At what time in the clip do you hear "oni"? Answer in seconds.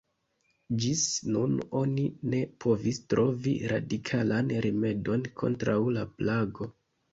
1.81-2.05